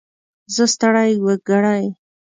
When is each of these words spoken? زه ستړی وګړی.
زه 0.55 0.63
ستړی 0.73 1.11
وګړی. 1.25 1.83